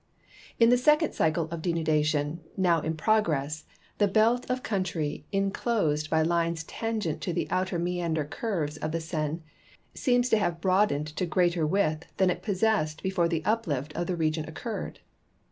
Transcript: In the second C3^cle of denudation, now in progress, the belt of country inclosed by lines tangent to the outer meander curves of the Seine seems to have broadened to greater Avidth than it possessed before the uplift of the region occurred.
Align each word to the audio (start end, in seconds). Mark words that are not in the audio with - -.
In 0.59 0.71
the 0.71 0.79
second 0.79 1.09
C3^cle 1.11 1.51
of 1.51 1.61
denudation, 1.61 2.39
now 2.57 2.81
in 2.81 2.97
progress, 2.97 3.65
the 3.99 4.07
belt 4.07 4.49
of 4.49 4.63
country 4.63 5.27
inclosed 5.31 6.09
by 6.09 6.23
lines 6.23 6.63
tangent 6.63 7.21
to 7.21 7.31
the 7.31 7.47
outer 7.51 7.77
meander 7.77 8.25
curves 8.25 8.77
of 8.77 8.93
the 8.93 8.99
Seine 8.99 9.43
seems 9.93 10.27
to 10.29 10.39
have 10.39 10.59
broadened 10.59 11.15
to 11.17 11.27
greater 11.27 11.67
Avidth 11.67 12.05
than 12.17 12.31
it 12.31 12.41
possessed 12.41 13.03
before 13.03 13.27
the 13.27 13.45
uplift 13.45 13.93
of 13.93 14.07
the 14.07 14.15
region 14.15 14.49
occurred. 14.49 15.01